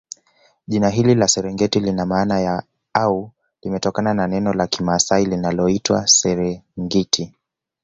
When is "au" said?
2.93-3.31